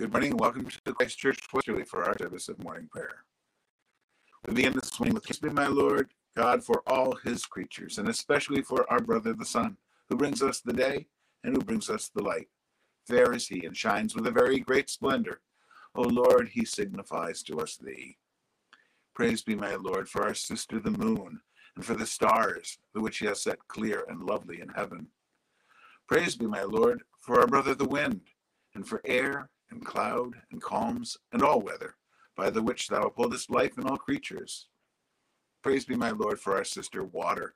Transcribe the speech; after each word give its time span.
Good 0.00 0.12
morning 0.12 0.30
and 0.30 0.40
welcome 0.40 0.66
to 0.66 0.94
Christ 0.94 1.18
Church 1.18 1.38
Westerly 1.52 1.84
for 1.84 2.04
our 2.04 2.16
service 2.16 2.48
of 2.48 2.58
morning 2.64 2.88
prayer. 2.90 3.26
We 4.48 4.54
begin 4.54 4.72
this 4.72 4.98
morning 4.98 5.12
with 5.12 5.24
Peace 5.24 5.38
be 5.38 5.50
my 5.50 5.66
Lord, 5.66 6.08
God 6.34 6.64
for 6.64 6.82
all 6.86 7.16
his 7.16 7.44
creatures, 7.44 7.98
and 7.98 8.08
especially 8.08 8.62
for 8.62 8.90
our 8.90 9.00
brother 9.00 9.34
the 9.34 9.44
sun, 9.44 9.76
who 10.08 10.16
brings 10.16 10.42
us 10.42 10.60
the 10.60 10.72
day 10.72 11.06
and 11.44 11.54
who 11.54 11.62
brings 11.62 11.90
us 11.90 12.08
the 12.08 12.22
light. 12.22 12.48
Fair 13.06 13.34
is 13.34 13.46
he 13.46 13.66
and 13.66 13.76
shines 13.76 14.14
with 14.14 14.26
a 14.26 14.30
very 14.30 14.58
great 14.60 14.88
splendor. 14.88 15.42
O 15.94 16.00
Lord, 16.00 16.48
he 16.48 16.64
signifies 16.64 17.42
to 17.42 17.58
us 17.60 17.76
thee. 17.76 18.16
Praise 19.14 19.42
be 19.42 19.54
my 19.54 19.74
Lord 19.74 20.08
for 20.08 20.22
our 20.22 20.32
sister 20.32 20.80
the 20.80 20.92
moon, 20.92 21.42
and 21.76 21.84
for 21.84 21.92
the 21.92 22.06
stars, 22.06 22.78
the 22.94 23.02
which 23.02 23.18
he 23.18 23.26
has 23.26 23.42
set 23.42 23.58
clear 23.68 24.06
and 24.08 24.22
lovely 24.22 24.62
in 24.62 24.70
heaven. 24.70 25.08
Praise 26.08 26.36
be 26.36 26.46
my 26.46 26.62
Lord 26.62 27.02
for 27.20 27.38
our 27.38 27.46
brother 27.46 27.74
the 27.74 27.84
wind, 27.84 28.22
and 28.74 28.88
for 28.88 29.02
air 29.04 29.50
and 29.70 29.84
cloud 29.84 30.34
and 30.50 30.60
calms 30.60 31.16
and 31.32 31.42
all 31.42 31.60
weather, 31.60 31.96
by 32.36 32.50
the 32.50 32.62
which 32.62 32.88
thou 32.88 33.02
upholdest 33.02 33.50
life 33.50 33.78
in 33.78 33.86
all 33.86 33.96
creatures. 33.96 34.68
Praise 35.62 35.84
be 35.84 35.94
my 35.94 36.10
Lord 36.10 36.40
for 36.40 36.56
our 36.56 36.64
sister 36.64 37.04
water, 37.04 37.54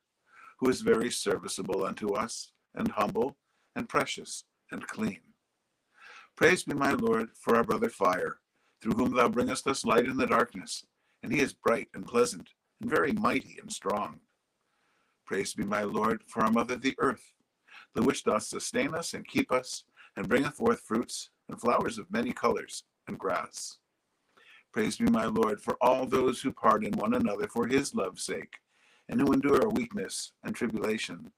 who 0.59 0.69
is 0.69 0.83
very 0.83 1.11
serviceable 1.11 1.85
unto 1.85 2.15
us, 2.15 2.53
and 2.75 2.89
humble, 2.89 3.37
and 3.77 3.89
precious, 3.89 4.45
and 4.71 4.87
clean. 4.87 5.21
Praise 6.37 6.65
be 6.65 6.75
my 6.75 6.93
Lord 6.93 7.31
for 7.35 7.57
our 7.57 7.65
brother 7.65 7.89
fire, 7.89 8.39
through 8.83 8.95
whom 8.95 9.15
thou 9.15 9.29
bringest 9.29 9.67
us 9.67 9.85
light 9.85 10.07
in 10.07 10.17
the 10.17 10.27
darkness, 10.27 10.85
and 11.23 11.33
he 11.33 11.41
is 11.41 11.55
bright 11.55 11.89
and 11.95 12.07
pleasant, 12.07 12.51
and 12.81 12.91
very 12.91 13.13
mighty 13.13 13.57
and 13.61 13.73
strong. 13.73 14.21
Praise 15.27 15.55
be 15.55 15.65
my 15.65 15.83
Lord 15.83 16.23
for 16.27 16.43
our 16.43 16.51
mother 16.51 16.77
the 16.77 16.95
earth, 16.99 17.33
the 17.95 18.03
which 18.03 18.25
doth 18.25 18.43
sustain 18.43 18.95
us 18.95 19.15
and 19.15 19.27
keep 19.27 19.51
us, 19.51 19.85
and 20.17 20.29
bringeth 20.29 20.55
forth 20.55 20.81
fruits 20.81 21.31
and 21.49 21.61
flowers 21.61 21.99
of 21.99 22.11
many 22.11 22.33
colors, 22.33 22.85
and 23.07 23.19
grass. 23.19 23.79
Praise 24.73 24.97
be 24.97 25.05
my 25.05 25.27
Lord 25.27 25.61
for 25.61 25.77
all 25.81 26.07
those 26.07 26.41
who 26.41 26.53
pardon 26.53 26.93
one 26.93 27.15
another 27.15 27.47
for 27.47 27.67
his 27.67 27.95
love's 27.95 28.25
sake, 28.25 28.55
and 29.09 29.21
who 29.21 29.33
endure 29.33 29.69
weakness 29.69 30.33
and 30.43 30.55
tribulation. 30.55 31.31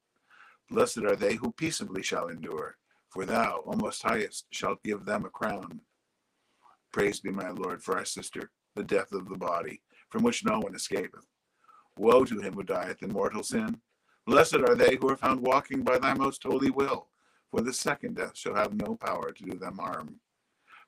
Blessed 0.70 0.98
are 0.98 1.16
they 1.16 1.34
who 1.34 1.52
peaceably 1.52 2.02
shall 2.02 2.28
endure, 2.28 2.76
for 3.10 3.26
thou, 3.26 3.62
O 3.66 3.76
Most 3.76 4.02
Highest, 4.02 4.46
shalt 4.50 4.82
give 4.82 5.04
them 5.04 5.24
a 5.24 5.30
crown. 5.30 5.80
Praise 6.92 7.20
be 7.20 7.30
my 7.30 7.50
Lord 7.50 7.82
for 7.82 7.98
our 7.98 8.04
sister, 8.04 8.50
the 8.74 8.84
death 8.84 9.12
of 9.12 9.28
the 9.28 9.36
body, 9.36 9.82
from 10.10 10.22
which 10.22 10.44
no 10.44 10.60
one 10.60 10.74
escapeth. 10.74 11.26
Woe 11.98 12.24
to 12.24 12.40
him 12.40 12.54
who 12.54 12.62
dieth 12.62 13.02
in 13.02 13.12
mortal 13.12 13.42
sin. 13.42 13.80
Blessed 14.26 14.56
are 14.56 14.74
they 14.74 14.96
who 14.96 15.08
are 15.10 15.16
found 15.16 15.40
walking 15.40 15.82
by 15.82 15.98
thy 15.98 16.14
most 16.14 16.42
holy 16.42 16.70
will 16.70 17.08
for 17.50 17.60
the 17.60 17.72
second 17.72 18.16
death 18.16 18.36
shall 18.36 18.54
have 18.54 18.74
no 18.74 18.96
power 18.96 19.32
to 19.32 19.44
do 19.44 19.58
them 19.58 19.78
harm. 19.78 20.20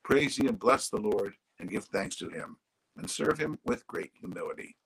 Praise 0.05 0.39
ye 0.39 0.48
and 0.48 0.59
bless 0.59 0.89
the 0.89 1.01
Lord, 1.01 1.34
and 1.59 1.70
give 1.70 1.84
thanks 1.84 2.17
to 2.17 2.28
him, 2.28 2.56
and 2.97 3.11
serve 3.11 3.39
him 3.39 3.59
with 3.64 3.87
great 3.87 4.12
humility. 4.14 4.77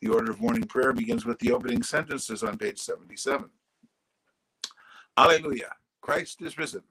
The 0.00 0.08
order 0.08 0.32
of 0.32 0.40
morning 0.40 0.64
prayer 0.64 0.92
begins 0.92 1.24
with 1.24 1.38
the 1.38 1.52
opening 1.52 1.82
sentences 1.82 2.42
on 2.42 2.58
page 2.58 2.78
77. 2.80 3.50
Alleluia. 5.16 5.74
Christ 6.00 6.42
is 6.42 6.58
risen. 6.58 6.82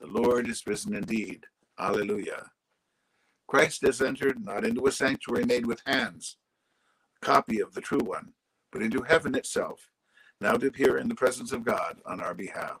The 0.00 0.06
Lord 0.06 0.48
is 0.48 0.66
risen 0.66 0.94
indeed. 0.94 1.46
Alleluia. 1.78 2.50
Christ 3.48 3.82
has 3.82 4.02
entered 4.02 4.44
not 4.44 4.64
into 4.64 4.86
a 4.86 4.92
sanctuary 4.92 5.44
made 5.44 5.66
with 5.66 5.82
hands, 5.86 6.36
a 7.22 7.26
copy 7.26 7.60
of 7.60 7.74
the 7.74 7.80
true 7.80 8.04
one, 8.04 8.32
but 8.72 8.82
into 8.82 9.02
heaven 9.02 9.34
itself, 9.34 9.88
now 10.40 10.52
to 10.52 10.66
appear 10.66 10.98
in 10.98 11.08
the 11.08 11.14
presence 11.14 11.52
of 11.52 11.64
God 11.64 11.98
on 12.04 12.20
our 12.20 12.34
behalf. 12.34 12.80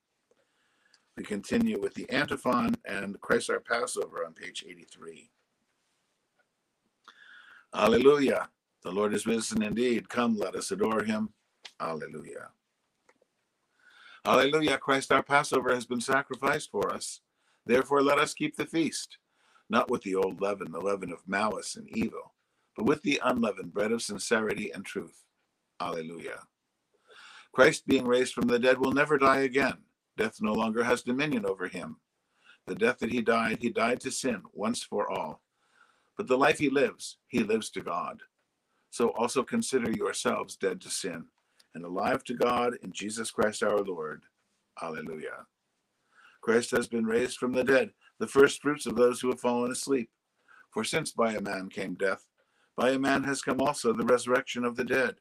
We 1.17 1.23
continue 1.23 1.79
with 1.79 1.93
the 1.93 2.09
antiphon 2.09 2.75
and 2.85 3.19
Christ 3.19 3.49
our 3.49 3.59
Passover 3.59 4.25
on 4.25 4.33
page 4.33 4.63
83. 4.67 5.29
Alleluia. 7.73 8.49
The 8.83 8.91
Lord 8.91 9.13
is 9.13 9.27
risen 9.27 9.61
indeed. 9.61 10.09
Come, 10.09 10.37
let 10.37 10.55
us 10.55 10.71
adore 10.71 11.03
him. 11.03 11.29
Alleluia. 11.79 12.49
Alleluia. 14.25 14.77
Christ 14.77 15.11
our 15.11 15.23
Passover 15.23 15.73
has 15.73 15.85
been 15.85 16.01
sacrificed 16.01 16.71
for 16.71 16.93
us. 16.93 17.21
Therefore, 17.65 18.01
let 18.01 18.17
us 18.17 18.33
keep 18.33 18.55
the 18.55 18.65
feast, 18.65 19.17
not 19.69 19.89
with 19.91 20.01
the 20.01 20.15
old 20.15 20.41
leaven, 20.41 20.71
the 20.71 20.79
leaven 20.79 21.11
of 21.11 21.27
malice 21.27 21.75
and 21.75 21.87
evil, 21.89 22.33
but 22.75 22.85
with 22.85 23.03
the 23.03 23.21
unleavened 23.23 23.73
bread 23.73 23.91
of 23.91 24.01
sincerity 24.01 24.71
and 24.71 24.85
truth. 24.85 25.23
Alleluia. 25.79 26.47
Christ, 27.53 27.85
being 27.85 28.05
raised 28.05 28.33
from 28.33 28.47
the 28.47 28.59
dead, 28.59 28.79
will 28.79 28.93
never 28.93 29.17
die 29.17 29.41
again. 29.41 29.77
Death 30.21 30.39
no 30.39 30.53
longer 30.53 30.83
has 30.83 31.01
dominion 31.01 31.47
over 31.47 31.67
him. 31.67 31.95
The 32.67 32.75
death 32.75 32.99
that 32.99 33.11
he 33.11 33.23
died, 33.23 33.57
he 33.59 33.71
died 33.71 33.99
to 34.01 34.11
sin 34.11 34.43
once 34.53 34.83
for 34.83 35.11
all. 35.11 35.41
But 36.15 36.27
the 36.27 36.37
life 36.37 36.59
he 36.59 36.69
lives, 36.69 37.17
he 37.27 37.39
lives 37.39 37.71
to 37.71 37.81
God. 37.81 38.21
So 38.91 39.07
also 39.13 39.41
consider 39.41 39.89
yourselves 39.89 40.55
dead 40.55 40.79
to 40.81 40.91
sin 40.91 41.25
and 41.73 41.83
alive 41.83 42.23
to 42.25 42.35
God 42.35 42.75
in 42.83 42.91
Jesus 42.91 43.31
Christ 43.31 43.63
our 43.63 43.79
Lord. 43.79 44.21
Alleluia. 44.79 45.47
Christ 46.41 46.69
has 46.69 46.87
been 46.87 47.07
raised 47.07 47.39
from 47.39 47.53
the 47.53 47.63
dead, 47.63 47.89
the 48.19 48.27
first 48.27 48.61
fruits 48.61 48.85
of 48.85 48.95
those 48.95 49.21
who 49.21 49.29
have 49.29 49.39
fallen 49.39 49.71
asleep. 49.71 50.11
For 50.69 50.83
since 50.83 51.11
by 51.11 51.33
a 51.33 51.41
man 51.41 51.67
came 51.67 51.95
death, 51.95 52.27
by 52.77 52.91
a 52.91 52.99
man 52.99 53.23
has 53.23 53.41
come 53.41 53.59
also 53.59 53.91
the 53.91 54.05
resurrection 54.05 54.65
of 54.65 54.75
the 54.75 54.85
dead. 54.85 55.15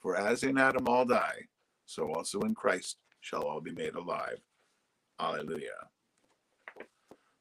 For 0.00 0.16
as 0.16 0.42
in 0.42 0.58
Adam 0.58 0.88
all 0.88 1.04
die, 1.04 1.46
so 1.86 2.12
also 2.12 2.40
in 2.40 2.56
Christ 2.56 2.96
shall 3.22 3.44
all 3.44 3.60
be 3.60 3.72
made 3.72 3.94
alive. 3.94 4.40
Alleluia. 5.18 5.88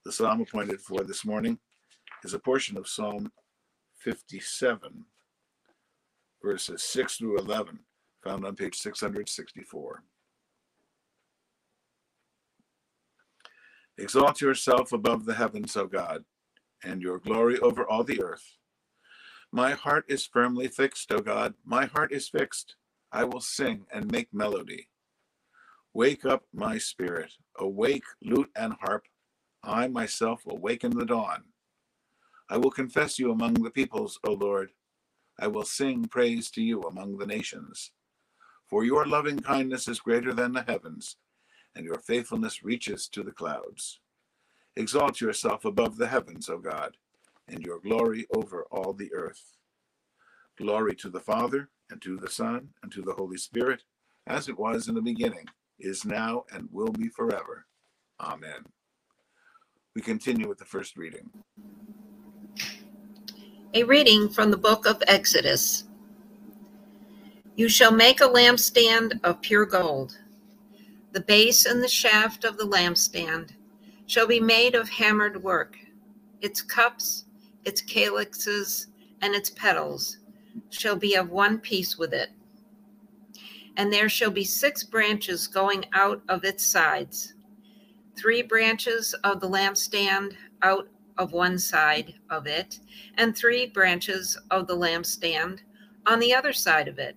The 0.06 0.12
psalm 0.12 0.42
appointed 0.42 0.80
for 0.80 1.04
this 1.04 1.26
morning 1.26 1.60
is 2.24 2.34
a 2.34 2.40
portion 2.40 2.78
of 2.78 2.88
Psalm 2.88 3.32
57, 3.98 5.06
verses 6.42 6.84
6 6.84 7.18
through 7.18 7.40
11, 7.40 7.80
found 8.24 8.46
on 8.46 8.56
page 8.56 8.78
664. 8.78 10.04
Exalt 13.98 14.42
yourself 14.42 14.94
above 14.94 15.26
the 15.26 15.34
heavens, 15.34 15.76
O 15.76 15.88
God, 15.88 16.24
and 16.84 17.02
your 17.02 17.20
glory 17.20 17.60
over 17.60 17.88
all 17.88 18.04
the 18.04 18.22
earth. 18.22 18.58
My 19.52 19.72
heart 19.72 20.06
is 20.08 20.26
firmly 20.26 20.68
fixed, 20.68 21.12
O 21.12 21.20
God, 21.20 21.56
my 21.66 21.86
heart 21.86 22.12
is 22.12 22.30
fixed. 22.30 22.76
I 23.12 23.26
will 23.26 23.42
sing 23.42 23.86
and 23.92 24.12
make 24.12 24.34
melody. 24.34 24.88
Wake 25.94 26.26
up, 26.26 26.46
my 26.54 26.78
spirit. 26.78 27.34
Awake, 27.60 28.06
lute 28.22 28.50
and 28.56 28.74
harp. 28.82 29.04
I 29.64 29.88
myself 29.88 30.46
will 30.46 30.58
waken 30.58 30.98
the 30.98 31.06
dawn. 31.06 31.44
I 32.50 32.58
will 32.58 32.72
confess 32.72 33.20
you 33.20 33.32
among 33.32 33.56
the 33.56 33.70
peoples, 33.70 34.20
O 34.26 34.32
Lord. 34.34 34.72
I 35.38 35.48
will 35.48 35.66
sing 35.66 36.06
praise 36.06 36.50
to 36.52 36.62
you 36.62 36.82
among 36.84 37.18
the 37.18 37.26
nations. 37.26 37.92
For 38.70 38.86
your 38.86 39.06
loving 39.06 39.40
kindness 39.40 39.88
is 39.90 40.00
greater 40.00 40.34
than 40.34 40.54
the 40.54 40.64
heavens, 40.64 41.18
and 41.76 41.86
your 41.86 42.00
faithfulness 42.00 42.64
reaches 42.64 43.10
to 43.10 43.22
the 43.22 43.32
clouds. 43.32 44.00
Exalt 44.78 45.20
yourself 45.20 45.66
above 45.66 45.98
the 45.98 46.08
heavens, 46.08 46.50
O 46.50 46.58
God, 46.58 46.96
and 47.50 47.62
your 47.62 47.80
glory 47.80 48.28
over 48.34 48.66
all 48.72 48.94
the 48.94 49.14
earth. 49.14 49.58
Glory 50.58 50.96
to 50.96 51.10
the 51.10 51.20
Father, 51.20 51.70
and 51.90 52.02
to 52.02 52.18
the 52.18 52.30
Son, 52.30 52.70
and 52.82 52.92
to 52.94 53.02
the 53.02 53.14
Holy 53.14 53.38
Spirit, 53.38 53.84
as 54.28 54.48
it 54.48 54.58
was 54.58 54.88
in 54.88 54.96
the 54.96 55.02
beginning, 55.02 55.48
is 55.82 56.06
now, 56.06 56.44
and 56.54 56.68
will 56.72 56.92
be 56.92 57.10
forever. 57.10 57.66
Amen. 58.20 58.64
We 59.96 60.02
continue 60.02 60.48
with 60.48 60.58
the 60.58 60.66
first 60.66 60.96
reading. 60.96 61.30
A 63.74 63.84
reading 63.84 64.30
from 64.30 64.52
the 64.52 64.58
book 64.58 64.86
of 64.86 65.02
Exodus. 65.08 65.86
You 67.56 67.68
shall 67.68 67.92
make 67.92 68.22
a 68.22 68.28
lampstand 68.28 69.20
of 69.24 69.42
pure 69.42 69.66
gold. 69.66 70.18
The 71.12 71.22
base 71.22 71.66
and 71.66 71.84
the 71.84 71.90
shaft 71.90 72.46
of 72.46 72.58
the 72.58 72.66
lampstand 72.66 73.52
shall 74.08 74.28
be 74.28 74.40
made 74.40 74.76
of 74.76 74.90
hammered 74.90 75.44
work. 75.44 75.78
Its 76.42 76.62
cups, 76.62 77.26
its 77.66 77.82
calyxes, 77.82 78.88
and 79.22 79.36
its 79.36 79.50
petals 79.50 80.18
shall 80.70 80.96
be 80.96 81.16
of 81.16 81.30
one 81.30 81.60
piece 81.60 81.98
with 81.98 82.14
it. 82.14 82.30
And 83.78 83.92
there 83.92 84.10
shall 84.10 84.32
be 84.32 84.44
six 84.44 84.84
branches 84.84 85.48
going 85.48 85.86
out 85.94 86.22
of 86.28 86.44
its 86.44 86.66
sides 86.66 87.34
three 88.18 88.42
branches 88.42 89.14
of 89.24 89.40
the 89.40 89.50
lampstand 89.50 90.34
out 90.62 90.88
of 91.18 91.34
one 91.34 91.58
side 91.58 92.14
of 92.30 92.48
it, 92.48 92.80
and 93.18 93.36
three 93.36 93.66
branches 93.68 94.38
of 94.50 94.68
the 94.68 94.76
lampstand 94.76 95.60
on 96.06 96.20
the 96.20 96.34
other 96.34 96.54
side 96.54 96.88
of 96.88 97.00
it. 97.00 97.16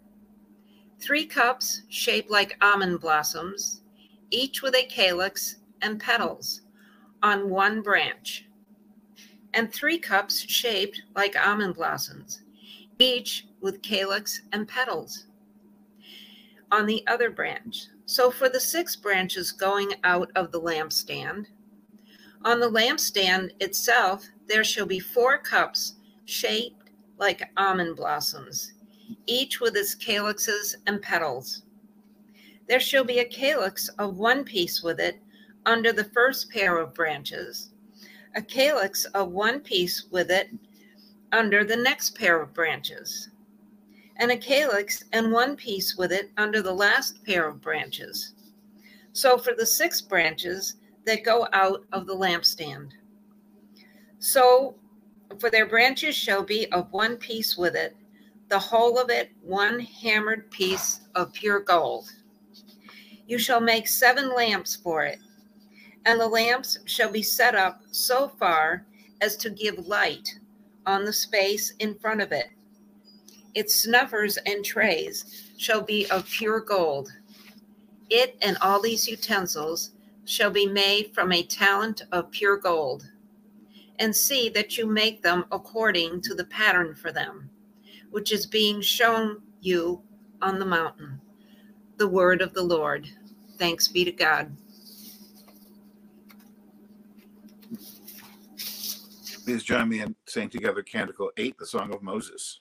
Three 1.00 1.26
cups 1.26 1.82
shaped 1.88 2.30
like 2.30 2.56
almond 2.62 3.00
blossoms, 3.00 3.82
each 4.30 4.62
with 4.62 4.74
a 4.74 4.86
calyx 4.86 5.56
and 5.82 6.00
petals 6.00 6.62
on 7.22 7.50
one 7.50 7.82
branch, 7.82 8.46
and 9.52 9.72
three 9.72 9.98
cups 9.98 10.40
shaped 10.40 11.02
like 11.14 11.36
almond 11.36 11.74
blossoms, 11.74 12.42
each 12.98 13.46
with 13.60 13.82
calyx 13.82 14.42
and 14.52 14.66
petals 14.66 15.26
on 16.74 16.86
the 16.86 17.06
other 17.06 17.30
branch. 17.30 17.86
So 18.04 18.32
for 18.32 18.48
the 18.48 18.58
six 18.58 18.96
branches 18.96 19.52
going 19.52 19.92
out 20.02 20.28
of 20.34 20.50
the 20.50 20.60
lampstand, 20.60 21.46
on 22.42 22.58
the 22.58 22.68
lampstand 22.68 23.52
itself 23.60 24.26
there 24.48 24.64
shall 24.64 24.84
be 24.84 24.98
four 24.98 25.38
cups 25.38 25.94
shaped 26.24 26.90
like 27.16 27.48
almond 27.56 27.94
blossoms, 27.94 28.72
each 29.28 29.60
with 29.60 29.76
its 29.76 29.94
calyxes 29.94 30.74
and 30.88 31.00
petals. 31.00 31.62
There 32.68 32.80
shall 32.80 33.04
be 33.04 33.20
a 33.20 33.24
calyx 33.24 33.88
of 34.00 34.16
one 34.16 34.42
piece 34.42 34.82
with 34.82 34.98
it 34.98 35.20
under 35.66 35.92
the 35.92 36.10
first 36.12 36.50
pair 36.50 36.78
of 36.78 36.92
branches, 36.92 37.70
a 38.34 38.42
calyx 38.42 39.04
of 39.04 39.30
one 39.30 39.60
piece 39.60 40.06
with 40.10 40.28
it 40.28 40.48
under 41.30 41.62
the 41.62 41.76
next 41.76 42.18
pair 42.18 42.42
of 42.42 42.52
branches 42.52 43.28
and 44.16 44.30
a 44.30 44.36
calyx 44.36 45.04
and 45.12 45.32
one 45.32 45.56
piece 45.56 45.96
with 45.96 46.12
it 46.12 46.30
under 46.36 46.62
the 46.62 46.72
last 46.72 47.24
pair 47.24 47.48
of 47.48 47.60
branches. 47.60 48.34
So 49.12 49.38
for 49.38 49.54
the 49.56 49.66
six 49.66 50.00
branches 50.00 50.76
that 51.04 51.24
go 51.24 51.46
out 51.52 51.84
of 51.92 52.06
the 52.06 52.14
lampstand. 52.14 52.90
So 54.18 54.76
for 55.38 55.50
their 55.50 55.66
branches 55.66 56.14
shall 56.14 56.42
be 56.42 56.70
of 56.72 56.92
one 56.92 57.16
piece 57.16 57.56
with 57.56 57.74
it, 57.74 57.96
the 58.48 58.58
whole 58.58 58.98
of 58.98 59.10
it 59.10 59.30
one 59.42 59.80
hammered 59.80 60.50
piece 60.50 61.00
of 61.14 61.32
pure 61.32 61.60
gold. 61.60 62.10
You 63.26 63.38
shall 63.38 63.60
make 63.60 63.88
seven 63.88 64.34
lamps 64.34 64.76
for 64.76 65.04
it, 65.04 65.18
and 66.04 66.20
the 66.20 66.28
lamps 66.28 66.78
shall 66.84 67.10
be 67.10 67.22
set 67.22 67.54
up 67.54 67.82
so 67.90 68.28
far 68.38 68.86
as 69.20 69.36
to 69.38 69.50
give 69.50 69.86
light 69.86 70.38
on 70.86 71.04
the 71.04 71.12
space 71.12 71.72
in 71.78 71.94
front 71.94 72.20
of 72.20 72.32
it 72.32 72.48
its 73.54 73.74
snuffers 73.74 74.36
and 74.38 74.64
trays 74.64 75.52
shall 75.56 75.80
be 75.80 76.08
of 76.10 76.26
pure 76.26 76.60
gold. 76.60 77.10
It 78.10 78.36
and 78.42 78.56
all 78.60 78.80
these 78.80 79.08
utensils 79.08 79.92
shall 80.24 80.50
be 80.50 80.66
made 80.66 81.14
from 81.14 81.32
a 81.32 81.42
talent 81.42 82.02
of 82.12 82.30
pure 82.30 82.56
gold. 82.56 83.08
And 83.98 84.14
see 84.14 84.48
that 84.50 84.76
you 84.76 84.86
make 84.86 85.22
them 85.22 85.44
according 85.52 86.22
to 86.22 86.34
the 86.34 86.44
pattern 86.46 86.94
for 86.94 87.12
them, 87.12 87.48
which 88.10 88.32
is 88.32 88.44
being 88.44 88.80
shown 88.80 89.40
you 89.60 90.02
on 90.42 90.58
the 90.58 90.66
mountain. 90.66 91.20
The 91.96 92.08
word 92.08 92.42
of 92.42 92.54
the 92.54 92.62
Lord. 92.62 93.08
Thanks 93.56 93.86
be 93.86 94.04
to 94.04 94.10
God. 94.10 94.56
Please 99.44 99.62
join 99.62 99.88
me 99.88 100.00
in 100.00 100.16
saying 100.26 100.48
together 100.48 100.82
Canticle 100.82 101.30
8, 101.36 101.56
the 101.58 101.66
Song 101.66 101.94
of 101.94 102.02
Moses. 102.02 102.60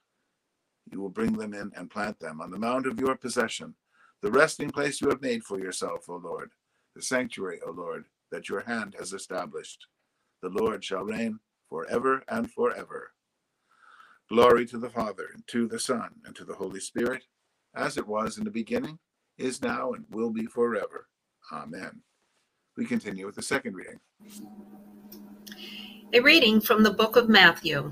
You 0.89 0.99
will 0.99 1.09
bring 1.09 1.33
them 1.33 1.53
in 1.53 1.71
and 1.75 1.89
plant 1.89 2.19
them 2.19 2.41
on 2.41 2.51
the 2.51 2.59
mount 2.59 2.87
of 2.87 2.99
your 2.99 3.15
possession, 3.15 3.75
the 4.21 4.31
resting 4.31 4.69
place 4.69 5.01
you 5.01 5.09
have 5.09 5.21
made 5.21 5.43
for 5.43 5.59
yourself, 5.59 6.09
O 6.09 6.15
Lord, 6.15 6.51
the 6.95 7.01
sanctuary, 7.01 7.59
O 7.65 7.71
Lord, 7.71 8.05
that 8.31 8.49
your 8.49 8.61
hand 8.61 8.95
has 8.97 9.13
established. 9.13 9.85
The 10.41 10.49
Lord 10.49 10.83
shall 10.83 11.03
reign 11.03 11.39
forever 11.69 12.23
and 12.27 12.51
forever. 12.51 13.13
Glory 14.29 14.65
to 14.67 14.77
the 14.77 14.89
Father, 14.89 15.27
and 15.33 15.45
to 15.47 15.67
the 15.67 15.79
Son, 15.79 16.09
and 16.25 16.35
to 16.35 16.45
the 16.45 16.55
Holy 16.55 16.79
Spirit, 16.79 17.25
as 17.75 17.97
it 17.97 18.07
was 18.07 18.37
in 18.37 18.43
the 18.43 18.51
beginning, 18.51 18.97
is 19.37 19.61
now, 19.61 19.93
and 19.93 20.05
will 20.09 20.29
be 20.29 20.45
forever. 20.45 21.07
Amen. 21.51 22.01
We 22.77 22.85
continue 22.85 23.25
with 23.25 23.35
the 23.35 23.41
second 23.41 23.75
reading. 23.75 23.99
A 26.13 26.19
reading 26.19 26.61
from 26.61 26.83
the 26.83 26.91
book 26.91 27.15
of 27.15 27.29
Matthew. 27.29 27.91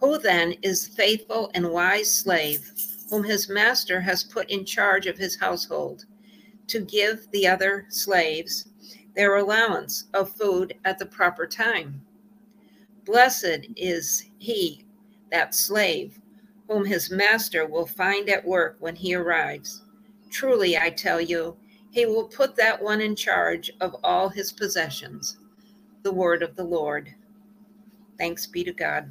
Who 0.00 0.18
then 0.18 0.54
is 0.62 0.88
faithful 0.88 1.50
and 1.54 1.70
wise 1.70 2.12
slave, 2.12 2.72
whom 3.10 3.22
his 3.22 3.48
master 3.50 4.00
has 4.00 4.24
put 4.24 4.48
in 4.50 4.64
charge 4.64 5.06
of 5.06 5.18
his 5.18 5.38
household, 5.38 6.06
to 6.68 6.80
give 6.80 7.30
the 7.32 7.46
other 7.46 7.86
slaves 7.90 8.66
their 9.14 9.36
allowance 9.36 10.06
of 10.14 10.32
food 10.32 10.74
at 10.86 10.98
the 10.98 11.06
proper 11.06 11.46
time? 11.46 12.00
Blessed 13.04 13.66
is 13.76 14.24
he, 14.38 14.86
that 15.30 15.54
slave, 15.54 16.18
whom 16.68 16.84
his 16.84 17.10
master 17.10 17.66
will 17.66 17.86
find 17.86 18.30
at 18.30 18.46
work 18.46 18.76
when 18.78 18.96
he 18.96 19.14
arrives. 19.14 19.82
Truly, 20.30 20.78
I 20.78 20.90
tell 20.90 21.20
you, 21.20 21.56
he 21.90 22.06
will 22.06 22.28
put 22.28 22.56
that 22.56 22.80
one 22.80 23.00
in 23.00 23.16
charge 23.16 23.70
of 23.80 23.96
all 24.02 24.28
his 24.28 24.52
possessions. 24.52 25.38
The 26.04 26.12
word 26.12 26.42
of 26.42 26.56
the 26.56 26.64
Lord. 26.64 27.14
Thanks 28.16 28.46
be 28.46 28.64
to 28.64 28.72
God. 28.72 29.10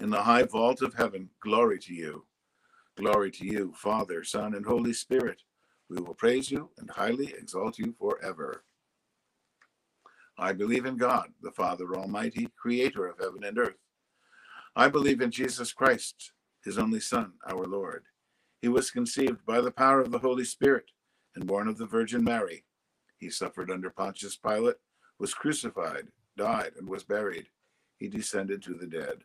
in 0.00 0.10
the 0.10 0.22
high 0.22 0.44
vault 0.44 0.82
of 0.82 0.94
heaven. 0.94 1.30
Glory 1.40 1.78
to 1.80 1.94
you. 1.94 2.26
Glory 2.96 3.30
to 3.30 3.46
you, 3.46 3.72
Father, 3.76 4.22
Son, 4.24 4.54
and 4.54 4.66
Holy 4.66 4.92
Spirit. 4.92 5.42
We 5.88 6.00
will 6.00 6.14
praise 6.14 6.50
you 6.50 6.70
and 6.78 6.90
highly 6.90 7.32
exalt 7.38 7.78
you 7.78 7.94
forever. 7.98 8.64
I 10.38 10.52
believe 10.52 10.86
in 10.86 10.96
God, 10.96 11.28
the 11.40 11.52
Father 11.52 11.94
Almighty, 11.94 12.48
creator 12.60 13.06
of 13.06 13.18
heaven 13.18 13.44
and 13.44 13.58
earth. 13.58 13.76
I 14.74 14.88
believe 14.88 15.20
in 15.20 15.30
Jesus 15.30 15.72
Christ, 15.72 16.32
his 16.64 16.78
only 16.78 17.00
Son, 17.00 17.32
our 17.46 17.64
Lord. 17.64 18.04
He 18.62 18.68
was 18.68 18.90
conceived 18.90 19.44
by 19.44 19.60
the 19.60 19.70
power 19.70 20.00
of 20.00 20.10
the 20.10 20.18
Holy 20.18 20.44
Spirit 20.44 20.90
and 21.34 21.46
born 21.46 21.68
of 21.68 21.78
the 21.78 21.86
Virgin 21.86 22.24
Mary. 22.24 22.64
He 23.18 23.30
suffered 23.30 23.70
under 23.70 23.90
Pontius 23.90 24.36
Pilate, 24.36 24.76
was 25.18 25.34
crucified, 25.34 26.08
died, 26.36 26.72
and 26.78 26.88
was 26.88 27.04
buried. 27.04 27.46
He 27.98 28.08
descended 28.08 28.62
to 28.62 28.74
the 28.74 28.86
dead. 28.86 29.24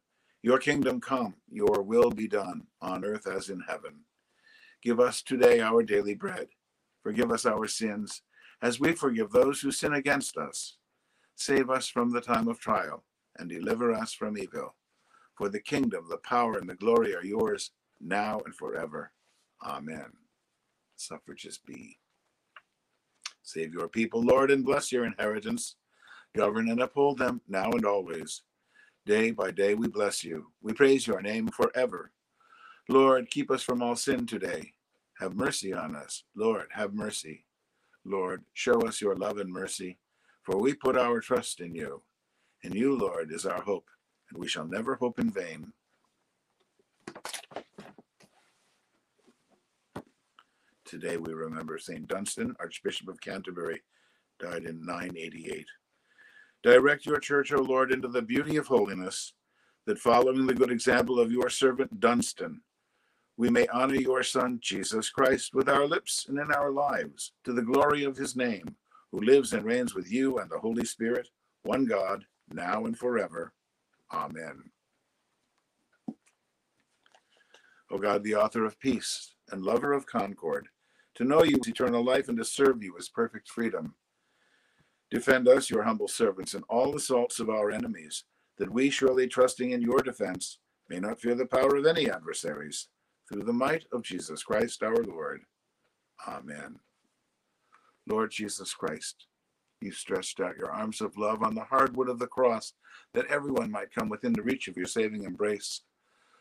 Your 0.43 0.57
kingdom 0.57 0.99
come, 0.99 1.35
your 1.51 1.83
will 1.83 2.09
B 2.09 2.27
done, 2.27 2.63
on 2.81 3.05
earth 3.05 3.27
as 3.27 3.49
in 3.49 3.61
heaven. 3.61 4.05
Give 4.81 4.99
us 4.99 5.21
today 5.21 5.59
our 5.59 5.83
daily 5.83 6.15
bread. 6.15 6.47
Forgive 7.03 7.31
us 7.31 7.45
our 7.45 7.67
sins, 7.67 8.23
as 8.61 8.79
we 8.79 8.93
forgive 8.93 9.31
those 9.31 9.61
who 9.61 9.71
sin 9.71 9.93
against 9.93 10.37
us. 10.37 10.77
Save 11.35 11.69
us 11.69 11.87
from 11.87 12.09
the 12.09 12.21
time 12.21 12.47
of 12.47 12.59
trial, 12.59 13.03
and 13.37 13.49
deliver 13.49 13.93
us 13.93 14.13
from 14.13 14.37
evil. 14.37 14.75
For 15.37 15.47
the 15.47 15.59
kingdom, 15.59 16.07
the 16.09 16.17
power, 16.17 16.57
and 16.57 16.67
the 16.67 16.75
glory 16.75 17.15
are 17.15 17.23
yours, 17.23 17.71
now 17.99 18.41
and 18.45 18.55
forever. 18.55 19.11
Amen. 19.63 20.11
Suffrages 20.95 21.59
be. 21.59 21.99
Save 23.43 23.73
your 23.73 23.87
people, 23.87 24.23
Lord, 24.23 24.49
and 24.49 24.65
bless 24.65 24.91
your 24.91 25.05
inheritance. 25.05 25.75
Govern 26.35 26.69
and 26.69 26.81
uphold 26.81 27.19
them 27.19 27.41
now 27.47 27.69
and 27.71 27.85
always 27.85 28.41
Day 29.05 29.31
by 29.31 29.49
day 29.49 29.73
we 29.73 29.87
bless 29.87 30.23
you. 30.23 30.51
We 30.61 30.73
praise 30.73 31.07
your 31.07 31.21
name 31.21 31.47
forever. 31.47 32.11
Lord, 32.87 33.31
keep 33.31 33.49
us 33.49 33.63
from 33.63 33.81
all 33.81 33.95
sin 33.95 34.27
today. 34.27 34.73
Have 35.19 35.35
mercy 35.35 35.73
on 35.73 35.95
us. 35.95 36.23
Lord, 36.35 36.67
have 36.71 36.93
mercy. 36.93 37.45
Lord, 38.05 38.43
show 38.53 38.81
us 38.87 39.01
your 39.01 39.15
love 39.15 39.37
and 39.37 39.51
mercy, 39.51 39.97
for 40.43 40.57
we 40.57 40.75
put 40.75 40.97
our 40.97 41.19
trust 41.19 41.61
in 41.61 41.73
you. 41.73 42.03
In 42.63 42.73
you, 42.73 42.95
Lord, 42.95 43.31
is 43.31 43.45
our 43.45 43.61
hope, 43.61 43.87
and 44.29 44.39
we 44.39 44.47
shall 44.47 44.67
never 44.67 44.95
hope 44.95 45.19
in 45.19 45.31
vain. 45.31 45.73
Today 50.85 51.17
we 51.17 51.33
remember 51.33 51.79
St. 51.79 52.07
Dunstan, 52.07 52.55
Archbishop 52.59 53.07
of 53.07 53.21
Canterbury, 53.21 53.81
died 54.39 54.65
in 54.65 54.85
988. 54.85 55.65
Direct 56.63 57.05
your 57.07 57.19
church, 57.19 57.51
O 57.51 57.61
Lord, 57.61 57.91
into 57.91 58.07
the 58.07 58.21
beauty 58.21 58.57
of 58.57 58.67
holiness, 58.67 59.33
that 59.87 59.97
following 59.97 60.45
the 60.45 60.53
good 60.53 60.71
example 60.71 61.19
of 61.19 61.31
your 61.31 61.49
servant 61.49 61.99
Dunstan, 61.99 62.61
we 63.35 63.49
may 63.49 63.65
honor 63.69 63.95
your 63.95 64.21
Son, 64.21 64.59
Jesus 64.61 65.09
Christ, 65.09 65.55
with 65.55 65.67
our 65.67 65.87
lips 65.87 66.27
and 66.29 66.37
in 66.37 66.51
our 66.51 66.71
lives, 66.71 67.31
to 67.45 67.53
the 67.53 67.63
glory 67.63 68.03
of 68.03 68.15
his 68.15 68.35
name, 68.35 68.75
who 69.11 69.21
lives 69.21 69.53
and 69.53 69.65
reigns 69.65 69.95
with 69.95 70.11
you 70.11 70.37
and 70.37 70.51
the 70.51 70.59
Holy 70.59 70.85
Spirit, 70.85 71.29
one 71.63 71.85
God, 71.85 72.25
now 72.53 72.85
and 72.85 72.95
forever. 72.95 73.53
Amen. 74.13 74.71
O 77.89 77.97
God, 77.97 78.23
the 78.23 78.35
author 78.35 78.65
of 78.65 78.79
peace 78.79 79.33
and 79.51 79.63
lover 79.63 79.93
of 79.93 80.05
concord, 80.05 80.67
to 81.15 81.23
know 81.23 81.43
you 81.43 81.57
is 81.57 81.67
eternal 81.67 82.03
life 82.03 82.29
and 82.29 82.37
to 82.37 82.45
serve 82.45 82.83
you 82.83 82.95
is 82.97 83.09
perfect 83.09 83.49
freedom. 83.49 83.95
Defend 85.11 85.49
us, 85.49 85.69
your 85.69 85.83
humble 85.83 86.07
servants, 86.07 86.53
in 86.53 86.63
all 86.63 86.95
assaults 86.95 87.41
of 87.41 87.49
our 87.49 87.69
enemies, 87.69 88.23
that 88.57 88.71
we, 88.71 88.89
surely 88.89 89.27
trusting 89.27 89.71
in 89.71 89.81
your 89.81 89.99
defense, 89.99 90.59
may 90.89 90.99
not 90.99 91.19
fear 91.19 91.35
the 91.35 91.45
power 91.45 91.75
of 91.75 91.85
any 91.85 92.09
adversaries, 92.09 92.87
through 93.27 93.43
the 93.43 93.51
might 93.51 93.85
of 93.91 94.03
Jesus 94.03 94.41
Christ 94.41 94.81
our 94.83 95.03
Lord. 95.03 95.41
Amen. 96.25 96.79
Lord 98.07 98.31
Jesus 98.31 98.73
Christ, 98.73 99.25
you 99.81 99.91
stretched 99.91 100.39
out 100.39 100.57
your 100.57 100.71
arms 100.71 101.01
of 101.01 101.17
love 101.17 101.43
on 101.43 101.55
the 101.55 101.65
hard 101.65 101.97
wood 101.97 102.07
of 102.07 102.19
the 102.19 102.27
cross, 102.27 102.73
that 103.13 103.27
everyone 103.27 103.69
might 103.69 103.93
come 103.93 104.07
within 104.07 104.31
the 104.31 104.41
reach 104.41 104.69
of 104.69 104.77
your 104.77 104.85
saving 104.85 105.23
embrace. 105.23 105.81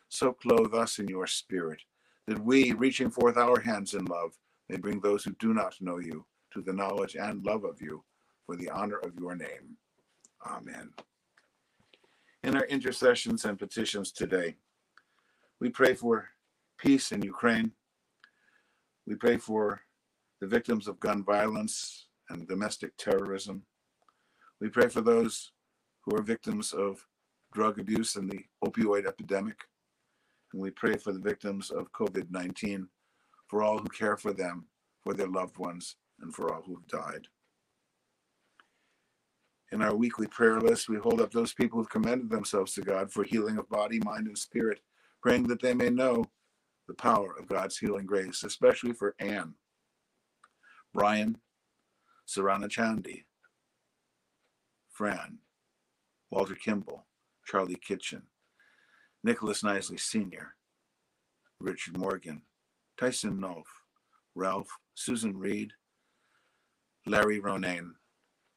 So 0.08 0.32
clothe 0.32 0.74
us 0.74 1.00
in 1.00 1.08
your 1.08 1.26
spirit, 1.26 1.80
that 2.28 2.44
we, 2.44 2.70
reaching 2.72 3.10
forth 3.10 3.36
our 3.36 3.60
hands 3.60 3.94
in 3.94 4.04
love, 4.04 4.38
may 4.68 4.76
bring 4.76 5.00
those 5.00 5.24
who 5.24 5.32
do 5.40 5.52
not 5.52 5.74
know 5.80 5.98
you 5.98 6.24
to 6.52 6.62
the 6.62 6.72
knowledge 6.72 7.16
and 7.16 7.44
love 7.44 7.64
of 7.64 7.82
you 7.82 8.04
for 8.50 8.56
the 8.56 8.70
honor 8.70 8.98
of 9.04 9.12
your 9.16 9.36
name. 9.36 9.76
Amen. 10.44 10.90
In 12.42 12.56
our 12.56 12.64
intercessions 12.64 13.44
and 13.44 13.56
petitions 13.56 14.10
today, 14.10 14.56
we 15.60 15.70
pray 15.70 15.94
for 15.94 16.30
peace 16.76 17.12
in 17.12 17.22
Ukraine. 17.22 17.70
We 19.06 19.14
pray 19.14 19.36
for 19.36 19.82
the 20.40 20.48
victims 20.48 20.88
of 20.88 20.98
gun 20.98 21.22
violence 21.22 22.08
and 22.28 22.48
domestic 22.48 22.96
terrorism. 22.96 23.62
We 24.60 24.68
pray 24.68 24.88
for 24.88 25.00
those 25.00 25.52
who 26.04 26.16
are 26.16 26.22
victims 26.22 26.72
of 26.72 27.06
drug 27.52 27.78
abuse 27.78 28.16
and 28.16 28.28
the 28.28 28.40
opioid 28.64 29.06
epidemic. 29.06 29.60
And 30.52 30.60
we 30.60 30.70
pray 30.70 30.96
for 30.96 31.12
the 31.12 31.20
victims 31.20 31.70
of 31.70 31.92
COVID 31.92 32.32
19, 32.32 32.88
for 33.46 33.62
all 33.62 33.78
who 33.78 33.88
care 33.90 34.16
for 34.16 34.32
them, 34.32 34.64
for 35.04 35.14
their 35.14 35.28
loved 35.28 35.56
ones, 35.58 35.94
and 36.20 36.34
for 36.34 36.52
all 36.52 36.62
who've 36.62 36.88
died. 36.88 37.28
In 39.72 39.82
our 39.82 39.94
weekly 39.94 40.26
prayer 40.26 40.60
list, 40.60 40.88
we 40.88 40.96
hold 40.96 41.20
up 41.20 41.30
those 41.30 41.52
people 41.52 41.78
who've 41.78 41.88
commended 41.88 42.28
themselves 42.28 42.74
to 42.74 42.80
God 42.80 43.12
for 43.12 43.22
healing 43.22 43.56
of 43.56 43.68
body, 43.68 44.00
mind, 44.00 44.26
and 44.26 44.36
spirit, 44.36 44.80
praying 45.22 45.46
that 45.46 45.62
they 45.62 45.74
may 45.74 45.90
know 45.90 46.24
the 46.88 46.94
power 46.94 47.36
of 47.38 47.48
God's 47.48 47.78
healing 47.78 48.04
grace, 48.04 48.42
especially 48.42 48.92
for 48.92 49.14
Anne, 49.20 49.54
Brian, 50.92 51.38
Sarana 52.26 52.68
Chandy, 52.68 53.26
Fran, 54.90 55.38
Walter 56.30 56.56
Kimball, 56.56 57.06
Charlie 57.46 57.76
Kitchen, 57.76 58.22
Nicholas 59.22 59.62
Nisley 59.62 60.00
Sr., 60.00 60.56
Richard 61.60 61.96
Morgan, 61.96 62.42
Tyson 62.98 63.38
Nolf, 63.38 63.66
Ralph, 64.34 64.78
Susan 64.94 65.36
Reed, 65.36 65.72
Larry 67.06 67.40
Ronayne, 67.40 67.92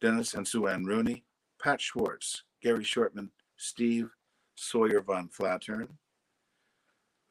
Dennis 0.04 0.34
and 0.34 0.46
Sue 0.46 0.68
Ann 0.68 0.84
Rooney, 0.84 1.24
Pat 1.62 1.80
Schwartz, 1.80 2.44
Gary 2.62 2.84
Shortman, 2.84 3.30
Steve 3.56 4.10
Sawyer 4.54 5.00
von 5.00 5.30
Flattern. 5.30 5.88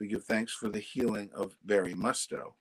We 0.01 0.09
give 0.09 0.25
thanks 0.25 0.55
for 0.55 0.71
the 0.71 0.81
healing 0.81 1.29
of 1.35 1.55
Barry 1.63 1.93
Musto. 1.93 2.55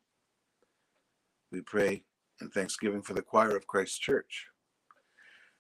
We 1.50 1.62
pray 1.62 2.04
in 2.42 2.50
thanksgiving 2.50 3.02
for 3.02 3.14
the 3.14 3.22
choir 3.22 3.56
of 3.56 3.68
Christ 3.68 4.02
Church. 4.02 4.48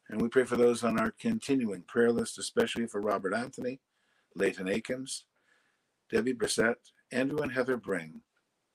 And 0.09 0.21
we 0.21 0.27
pray 0.27 0.43
for 0.43 0.57
those 0.57 0.83
on 0.83 0.99
our 0.99 1.11
continuing 1.11 1.83
prayer 1.83 2.11
list, 2.11 2.37
especially 2.37 2.87
for 2.87 2.99
Robert 2.99 3.33
Anthony, 3.33 3.79
Leighton 4.35 4.67
Akins, 4.67 5.23
Debbie 6.11 6.33
Brissett, 6.33 6.75
Andrew 7.13 7.39
and 7.39 7.53
Heather 7.53 7.77
Bring, 7.77 8.19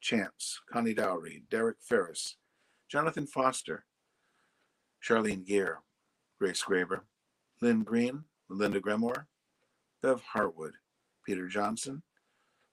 Chance, 0.01 0.59
Connie 0.73 0.95
Dowry, 0.95 1.43
Derek 1.51 1.77
Ferris, 1.83 2.37
Jonathan 2.89 3.27
Foster, 3.27 3.85
Charlene 5.07 5.47
Gear, 5.47 5.83
Grace 6.41 6.65
Graber, 6.65 7.03
Lynn 7.63 7.85
Green, 7.85 8.25
Linda 8.49 8.81
Gremore, 8.81 9.27
Bev 10.03 10.21
Hartwood, 10.35 10.73
Peter 11.25 11.47
Johnson, 11.47 12.03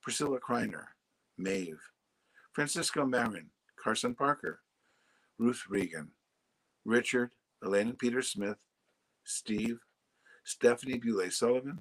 Priscilla 0.02 0.40
Kreiner, 0.40 0.86
Maeve, 1.38 1.82
Francisco 2.54 3.06
Marin, 3.06 3.50
Carson 3.82 4.16
Parker, 4.16 4.62
Ruth 5.38 5.64
Regan, 5.70 6.10
Richard, 6.86 7.32
Elaine 7.64 7.90
and 7.90 8.00
Peter 8.00 8.22
Smith, 8.22 8.58
Steve, 9.24 9.80
Stephanie 10.44 10.98
Bule 10.98 11.30
Sullivan, 11.30 11.80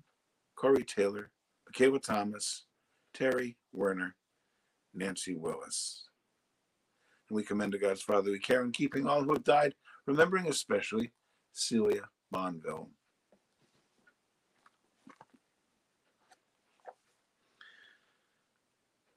Corey 0.54 0.84
Taylor, 0.84 1.30
Michaela 1.66 1.98
Thomas, 1.98 2.66
Terry 3.14 3.56
Werner, 3.72 4.14
Nancy 4.94 5.34
Willis. 5.34 6.04
And 7.28 7.36
we 7.36 7.42
commend 7.42 7.72
to 7.72 7.78
God's 7.78 8.02
Father 8.02 8.30
we 8.30 8.38
care 8.38 8.62
in 8.62 8.72
keeping 8.72 9.06
all 9.06 9.22
who 9.22 9.32
have 9.32 9.44
died, 9.44 9.74
remembering 10.06 10.48
especially 10.48 11.12
Celia 11.52 12.08
Bonville. 12.32 12.88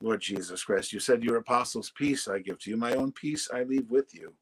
Lord 0.01 0.21
Jesus 0.21 0.63
Christ, 0.63 0.93
you 0.93 0.99
said, 0.99 1.23
Your 1.23 1.37
apostles' 1.37 1.91
peace 1.95 2.27
I 2.27 2.39
give 2.39 2.59
to 2.59 2.69
you, 2.69 2.77
my 2.77 2.93
own 2.93 3.11
peace 3.11 3.49
I 3.51 3.63
leave 3.63 3.89
with 3.89 4.13
you. 4.13 4.33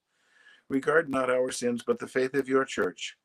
Regard 0.70 1.10
not 1.10 1.30
our 1.30 1.52
sins, 1.52 1.84
but 1.86 2.00
the 2.00 2.08
faith 2.08 2.34
of 2.34 2.50
your 2.50 2.66
church, 2.66 3.16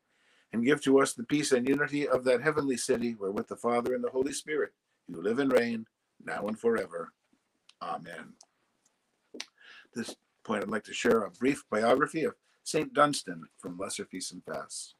and 0.53 0.63
give 0.63 0.81
to 0.83 1.01
us 1.01 1.13
the 1.13 1.23
peace 1.23 1.51
and 1.51 1.67
unity 1.67 2.07
of 2.07 2.23
that 2.25 2.41
heavenly 2.41 2.77
city, 2.77 3.15
where 3.17 3.31
with 3.31 3.47
the 3.47 3.57
Father 3.57 3.93
and 3.93 4.03
the 4.03 4.09
Holy 4.11 4.31
Spirit 4.31 4.71
you 5.07 5.21
live 5.21 5.39
and 5.39 5.51
reign, 5.51 5.85
now 6.23 6.47
and 6.47 6.57
forever. 6.57 7.11
Amen. 7.81 8.33
At 9.35 9.41
this 9.93 10.15
point, 10.43 10.63
I'd 10.63 10.69
like 10.69 10.83
to 10.85 10.93
share 10.93 11.23
a 11.23 11.31
brief 11.31 11.63
biography 11.69 12.23
of 12.23 12.35
St. 12.63 12.93
Dunstan 12.93 13.43
from 13.57 13.77
Lesser 13.77 14.05
Feast 14.05 14.31
and 14.31 14.43
Fasts. 14.43 14.95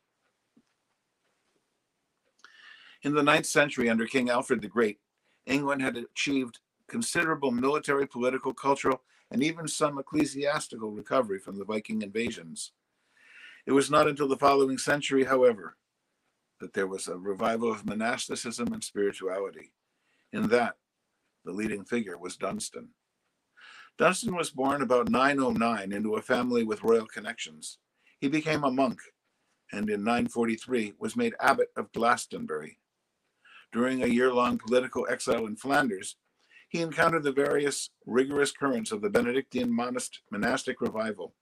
In 3.03 3.13
the 3.13 3.23
ninth 3.23 3.45
century, 3.45 3.89
under 3.89 4.05
King 4.05 4.29
Alfred 4.29 4.61
the 4.61 4.67
Great, 4.67 4.99
England 5.45 5.81
had 5.81 5.95
achieved 5.95 6.59
considerable 6.87 7.51
military, 7.51 8.07
political, 8.07 8.53
cultural, 8.53 9.01
and 9.31 9.43
even 9.43 9.67
some 9.67 9.97
ecclesiastical 9.97 10.91
recovery 10.91 11.39
from 11.39 11.57
the 11.57 11.65
Viking 11.65 12.01
invasions. 12.01 12.71
It 13.65 13.71
was 13.71 13.91
not 13.91 14.07
until 14.07 14.27
the 14.27 14.37
following 14.37 14.77
century, 14.77 15.23
however, 15.23 15.77
that 16.59 16.73
there 16.73 16.87
was 16.87 17.07
a 17.07 17.17
revival 17.17 17.71
of 17.71 17.85
monasticism 17.85 18.73
and 18.73 18.83
spirituality. 18.83 19.71
In 20.33 20.49
that, 20.49 20.75
the 21.45 21.51
leading 21.51 21.85
figure 21.85 22.17
was 22.17 22.35
Dunstan. 22.35 22.89
Dunstan 23.99 24.33
was 24.33 24.49
born 24.49 24.81
about 24.81 25.09
909 25.09 25.91
into 25.91 26.15
a 26.15 26.21
family 26.21 26.63
with 26.63 26.83
royal 26.83 27.05
connections. 27.05 27.79
He 28.21 28.29
became 28.29 28.63
a 28.63 28.71
monk 28.71 29.01
and 29.73 29.89
in 29.89 30.05
943 30.05 30.93
was 30.97 31.17
made 31.17 31.35
abbot 31.41 31.67
of 31.75 31.91
Glastonbury. 31.91 32.79
During 33.73 34.01
a 34.01 34.07
year 34.07 34.31
long 34.33 34.57
political 34.57 35.05
exile 35.09 35.47
in 35.47 35.57
Flanders, 35.57 36.15
he 36.69 36.79
encountered 36.79 37.23
the 37.23 37.33
various 37.33 37.89
rigorous 38.05 38.53
currents 38.53 38.93
of 38.93 39.01
the 39.01 39.09
Benedictine 39.09 39.69
monastic 39.69 40.79
revival. 40.79 41.35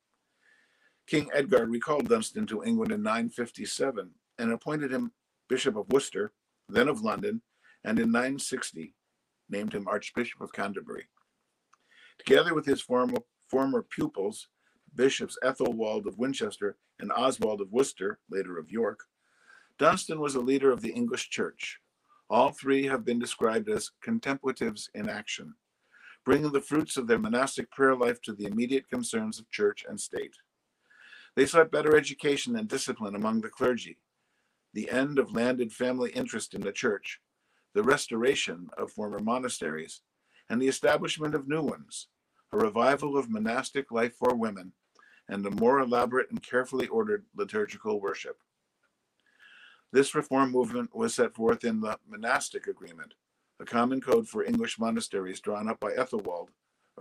King 1.05 1.29
Edgar 1.35 1.67
recalled 1.67 2.09
Dunstan 2.09 2.47
to 2.47 2.63
England 2.63 2.91
in 2.91 3.03
957 3.03 4.09
and 4.39 4.51
appointed 4.51 4.91
him 4.91 5.11
Bishop 5.47 5.75
of 5.75 5.89
Worcester, 5.89 6.33
then 6.67 6.87
of 6.87 7.01
London, 7.01 7.43
and 7.83 7.99
in 7.99 8.11
960 8.11 8.95
named 9.47 9.73
him 9.73 9.87
Archbishop 9.87 10.41
of 10.41 10.51
Canterbury. 10.51 11.07
Together 12.19 12.53
with 12.53 12.65
his 12.65 12.81
former, 12.81 13.17
former 13.49 13.81
pupils, 13.81 14.47
Bishops 14.95 15.37
Ethelwold 15.43 16.07
of 16.07 16.17
Winchester 16.17 16.77
and 16.99 17.11
Oswald 17.11 17.61
of 17.61 17.71
Worcester, 17.71 18.19
later 18.29 18.57
of 18.57 18.71
York, 18.71 19.01
Dunstan 19.77 20.19
was 20.19 20.35
a 20.35 20.41
leader 20.41 20.71
of 20.71 20.81
the 20.81 20.91
English 20.91 21.29
Church, 21.29 21.79
all 22.29 22.51
three 22.51 22.85
have 22.85 23.05
been 23.05 23.19
described 23.19 23.69
as 23.69 23.91
contemplatives 24.01 24.89
in 24.93 25.07
action, 25.07 25.53
bringing 26.25 26.51
the 26.51 26.61
fruits 26.61 26.97
of 26.97 27.07
their 27.07 27.19
monastic 27.19 27.71
prayer 27.71 27.95
life 27.95 28.21
to 28.23 28.33
the 28.33 28.45
immediate 28.45 28.89
concerns 28.89 29.39
of 29.39 29.49
church 29.49 29.85
and 29.87 29.99
state. 29.99 30.35
They 31.35 31.45
sought 31.45 31.71
better 31.71 31.95
education 31.95 32.57
and 32.57 32.67
discipline 32.67 33.15
among 33.15 33.41
the 33.41 33.49
clergy, 33.49 33.99
the 34.73 34.89
end 34.89 35.19
of 35.19 35.31
landed 35.31 35.71
family 35.71 36.11
interest 36.11 36.53
in 36.53 36.61
the 36.61 36.71
church, 36.71 37.21
the 37.73 37.83
restoration 37.83 38.69
of 38.77 38.91
former 38.91 39.19
monasteries, 39.19 40.01
and 40.49 40.61
the 40.61 40.67
establishment 40.67 41.35
of 41.35 41.47
new 41.47 41.61
ones, 41.61 42.07
a 42.51 42.57
revival 42.57 43.17
of 43.17 43.29
monastic 43.29 43.91
life 43.91 44.15
for 44.15 44.35
women, 44.35 44.73
and 45.27 45.45
a 45.45 45.51
more 45.51 45.79
elaborate 45.79 46.29
and 46.29 46.41
carefully 46.41 46.87
ordered 46.87 47.25
liturgical 47.35 47.99
worship. 47.99 48.37
This 49.91 50.15
reform 50.15 50.51
movement 50.51 50.95
was 50.95 51.15
set 51.15 51.33
forth 51.33 51.63
in 51.63 51.81
the 51.81 51.97
Monastic 52.07 52.67
Agreement, 52.67 53.13
a 53.59 53.65
common 53.65 54.01
code 54.01 54.27
for 54.27 54.43
English 54.43 54.79
monasteries 54.79 55.39
drawn 55.39 55.69
up 55.69 55.79
by 55.79 55.91
Ethelwold 55.93 56.49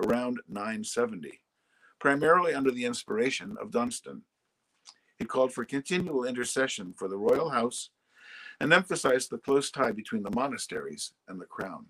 around 0.04 0.40
970, 0.48 1.40
primarily 1.98 2.54
under 2.54 2.70
the 2.70 2.84
inspiration 2.84 3.56
of 3.60 3.70
Dunstan. 3.70 4.22
It 5.18 5.28
called 5.28 5.52
for 5.52 5.64
continual 5.64 6.24
intercession 6.24 6.94
for 6.96 7.08
the 7.08 7.16
royal 7.16 7.50
house 7.50 7.90
and 8.60 8.72
emphasized 8.72 9.30
the 9.30 9.38
close 9.38 9.70
tie 9.70 9.92
between 9.92 10.22
the 10.22 10.34
monasteries 10.34 11.12
and 11.28 11.40
the 11.40 11.46
crown. 11.46 11.86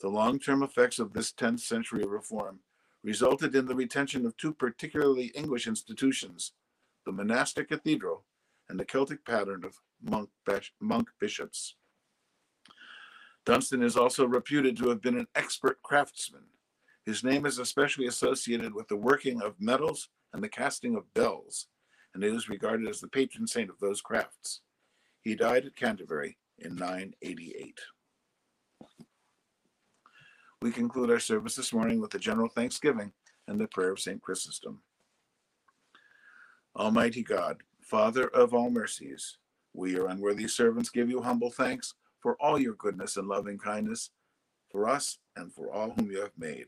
The 0.00 0.08
long 0.08 0.38
term 0.38 0.62
effects 0.62 0.98
of 0.98 1.12
this 1.12 1.32
10th 1.32 1.60
century 1.60 2.04
reform 2.04 2.60
resulted 3.02 3.54
in 3.54 3.66
the 3.66 3.74
retention 3.74 4.26
of 4.26 4.36
two 4.36 4.52
particularly 4.52 5.26
English 5.34 5.66
institutions 5.66 6.52
the 7.06 7.12
monastic 7.12 7.68
cathedral 7.68 8.24
and 8.68 8.80
the 8.80 8.84
Celtic 8.84 9.24
pattern 9.24 9.64
of 9.64 9.78
monk, 10.02 10.28
monk 10.80 11.08
bishops. 11.20 11.76
Dunstan 13.44 13.82
is 13.82 13.96
also 13.96 14.26
reputed 14.26 14.76
to 14.76 14.88
have 14.88 15.00
been 15.00 15.16
an 15.16 15.28
expert 15.36 15.80
craftsman. 15.82 16.42
His 17.04 17.22
name 17.22 17.46
is 17.46 17.60
especially 17.60 18.06
associated 18.06 18.74
with 18.74 18.88
the 18.88 18.96
working 18.96 19.40
of 19.40 19.60
metals 19.60 20.08
and 20.32 20.42
the 20.42 20.48
casting 20.48 20.96
of 20.96 21.14
bells, 21.14 21.68
and 22.12 22.24
he 22.24 22.28
is 22.28 22.48
regarded 22.48 22.88
as 22.88 23.00
the 23.00 23.06
patron 23.06 23.46
saint 23.46 23.70
of 23.70 23.78
those 23.78 24.00
crafts. 24.00 24.62
He 25.22 25.36
died 25.36 25.64
at 25.64 25.76
Canterbury 25.76 26.38
in 26.58 26.74
988. 26.74 27.78
We 30.66 30.72
conclude 30.72 31.12
our 31.12 31.20
service 31.20 31.54
this 31.54 31.72
morning 31.72 32.00
with 32.00 32.10
the 32.10 32.18
general 32.18 32.48
thanksgiving 32.48 33.12
and 33.46 33.56
the 33.56 33.68
prayer 33.68 33.92
of 33.92 34.00
St. 34.00 34.20
Chrysostom. 34.20 34.82
Almighty 36.74 37.22
God, 37.22 37.58
Father 37.80 38.26
of 38.26 38.52
all 38.52 38.68
mercies, 38.68 39.38
we, 39.74 39.92
your 39.92 40.08
unworthy 40.08 40.48
servants, 40.48 40.90
give 40.90 41.08
you 41.08 41.22
humble 41.22 41.52
thanks 41.52 41.94
for 42.18 42.36
all 42.40 42.58
your 42.58 42.74
goodness 42.74 43.16
and 43.16 43.28
loving 43.28 43.58
kindness 43.58 44.10
for 44.68 44.88
us 44.88 45.18
and 45.36 45.54
for 45.54 45.72
all 45.72 45.90
whom 45.90 46.10
you 46.10 46.20
have 46.20 46.36
made. 46.36 46.66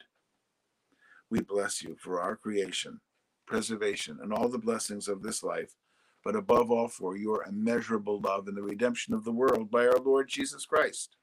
We 1.29 1.41
bless 1.41 1.83
you 1.83 1.97
for 1.99 2.21
our 2.21 2.37
creation, 2.37 3.01
preservation, 3.49 4.21
and 4.23 4.33
all 4.33 4.49
the 4.49 4.59
blessings 4.59 5.09
of 5.09 5.25
this 5.25 5.43
life, 5.43 5.75
but 6.23 6.37
above 6.37 6.71
all 6.71 6.87
for 6.87 7.17
your 7.17 7.43
immeasurable 7.49 8.21
love 8.21 8.47
and 8.47 8.57
the 8.57 8.63
redemption 8.63 9.13
of 9.13 9.25
the 9.25 9.33
world 9.33 9.73
by 9.73 9.89
our 9.89 9.99
Lord 9.99 10.29
Jesus 10.29 10.67
Christ, 10.67 11.17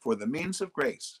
for 0.00 0.14
the 0.14 0.26
means 0.26 0.62
of 0.62 0.72
grace 0.72 1.20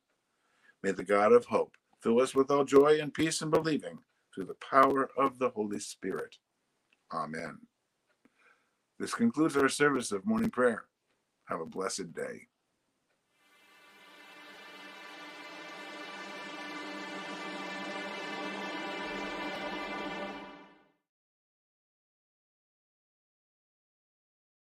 May 0.83 0.91
the 0.91 1.03
God 1.03 1.31
of 1.31 1.45
hope 1.45 1.75
fill 2.01 2.21
us 2.21 2.35
with 2.35 2.51
all 2.51 2.65
joy 2.65 2.99
and 3.01 3.13
peace 3.13 3.41
in 3.41 3.49
believing 3.49 3.99
through 4.33 4.45
the 4.45 4.55
power 4.69 5.09
of 5.17 5.39
the 5.39 5.49
Holy 5.49 5.79
Spirit. 5.79 6.37
Amen. 7.13 7.59
This 8.99 9.13
concludes 9.13 9.57
our 9.57 9.69
service 9.69 10.11
of 10.11 10.25
morning 10.25 10.49
prayer. 10.51 10.85
Have 11.47 11.61
a 11.61 11.65
blessed 11.65 12.13
day. 12.13 12.47